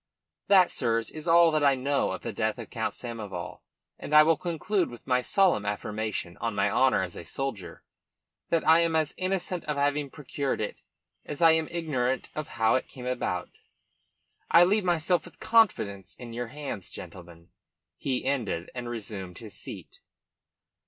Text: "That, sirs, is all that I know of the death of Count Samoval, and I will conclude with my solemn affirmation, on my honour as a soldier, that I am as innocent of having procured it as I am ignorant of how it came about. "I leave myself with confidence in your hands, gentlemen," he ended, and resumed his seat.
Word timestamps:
"That, 0.47 0.71
sirs, 0.71 1.11
is 1.11 1.27
all 1.27 1.51
that 1.51 1.63
I 1.63 1.75
know 1.75 2.09
of 2.11 2.23
the 2.23 2.33
death 2.33 2.57
of 2.57 2.71
Count 2.71 2.95
Samoval, 2.95 3.61
and 3.99 4.15
I 4.15 4.23
will 4.23 4.35
conclude 4.35 4.89
with 4.89 5.05
my 5.05 5.21
solemn 5.21 5.63
affirmation, 5.63 6.37
on 6.37 6.55
my 6.55 6.71
honour 6.71 7.03
as 7.03 7.15
a 7.15 7.23
soldier, 7.23 7.83
that 8.49 8.67
I 8.67 8.79
am 8.79 8.95
as 8.95 9.13
innocent 9.15 9.63
of 9.65 9.77
having 9.77 10.09
procured 10.09 10.59
it 10.59 10.77
as 11.23 11.39
I 11.39 11.51
am 11.51 11.67
ignorant 11.69 12.29
of 12.33 12.47
how 12.57 12.73
it 12.73 12.87
came 12.87 13.05
about. 13.05 13.51
"I 14.49 14.63
leave 14.63 14.83
myself 14.83 15.23
with 15.25 15.39
confidence 15.39 16.15
in 16.15 16.33
your 16.33 16.47
hands, 16.47 16.89
gentlemen," 16.89 17.49
he 17.95 18.25
ended, 18.25 18.71
and 18.73 18.89
resumed 18.89 19.37
his 19.37 19.53
seat. 19.53 19.99